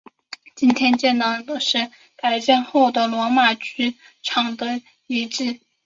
[0.55, 5.61] 今天见到的是改建后的罗马剧场的遗迹。